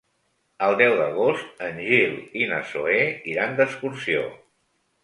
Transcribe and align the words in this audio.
El 0.67 0.77
deu 0.79 0.95
d'agost 1.01 1.61
en 1.67 1.77
Gil 1.91 2.17
i 2.43 2.49
na 2.55 2.65
Zoè 2.73 2.99
iran 3.35 3.57
d'excursió. 3.63 4.27